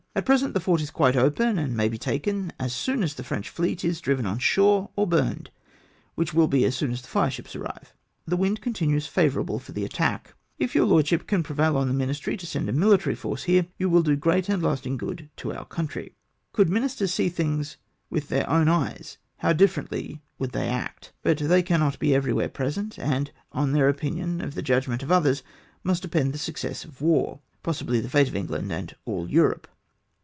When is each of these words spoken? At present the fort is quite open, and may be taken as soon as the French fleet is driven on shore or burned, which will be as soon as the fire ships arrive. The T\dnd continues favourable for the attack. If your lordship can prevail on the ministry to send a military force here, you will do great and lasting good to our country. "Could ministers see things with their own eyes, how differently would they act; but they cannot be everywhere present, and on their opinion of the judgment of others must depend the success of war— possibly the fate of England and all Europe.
At 0.13 0.25
present 0.25 0.53
the 0.53 0.59
fort 0.59 0.81
is 0.81 0.91
quite 0.91 1.15
open, 1.15 1.57
and 1.57 1.73
may 1.73 1.87
be 1.87 1.97
taken 1.97 2.51
as 2.59 2.73
soon 2.73 3.01
as 3.01 3.13
the 3.13 3.23
French 3.23 3.47
fleet 3.49 3.85
is 3.85 4.01
driven 4.01 4.25
on 4.25 4.39
shore 4.39 4.89
or 4.97 5.07
burned, 5.07 5.49
which 6.15 6.33
will 6.33 6.49
be 6.49 6.65
as 6.65 6.75
soon 6.75 6.91
as 6.91 7.01
the 7.01 7.07
fire 7.07 7.31
ships 7.31 7.55
arrive. 7.55 7.93
The 8.27 8.35
T\dnd 8.35 8.59
continues 8.59 9.07
favourable 9.07 9.57
for 9.57 9.71
the 9.71 9.85
attack. 9.85 10.33
If 10.59 10.75
your 10.75 10.85
lordship 10.85 11.27
can 11.27 11.43
prevail 11.43 11.77
on 11.77 11.87
the 11.87 11.93
ministry 11.93 12.35
to 12.35 12.45
send 12.45 12.67
a 12.67 12.73
military 12.73 13.15
force 13.15 13.43
here, 13.43 13.67
you 13.79 13.89
will 13.89 14.01
do 14.03 14.17
great 14.17 14.49
and 14.49 14.61
lasting 14.61 14.97
good 14.97 15.29
to 15.37 15.53
our 15.53 15.63
country. 15.63 16.13
"Could 16.51 16.69
ministers 16.69 17.13
see 17.13 17.29
things 17.29 17.77
with 18.09 18.27
their 18.27 18.49
own 18.49 18.67
eyes, 18.67 19.17
how 19.37 19.53
differently 19.53 20.21
would 20.37 20.51
they 20.51 20.67
act; 20.67 21.13
but 21.23 21.37
they 21.37 21.63
cannot 21.63 21.99
be 21.99 22.13
everywhere 22.13 22.49
present, 22.49 22.99
and 22.99 23.31
on 23.53 23.71
their 23.71 23.87
opinion 23.87 24.41
of 24.41 24.55
the 24.55 24.61
judgment 24.61 25.03
of 25.03 25.11
others 25.11 25.41
must 25.85 26.01
depend 26.01 26.33
the 26.33 26.37
success 26.37 26.83
of 26.83 26.99
war— 26.99 27.39
possibly 27.63 28.01
the 28.01 28.09
fate 28.09 28.27
of 28.27 28.35
England 28.35 28.69
and 28.73 28.93
all 29.05 29.29
Europe. 29.29 29.69